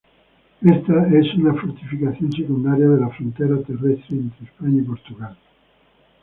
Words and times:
Esta 0.63 1.09
es 1.15 1.31
una 1.35 1.53
fortificación 1.53 2.31
secundaria 2.31 2.87
de 2.87 3.01
la 3.01 3.09
frontera 3.09 3.61
terrestre 3.61 4.17
entre 4.17 4.45
España 4.47 4.79
y 4.81 4.83
Portugal. 4.83 5.37